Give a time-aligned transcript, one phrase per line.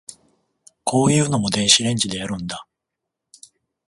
[0.83, 2.65] こういうのも電子レンジでやるんだ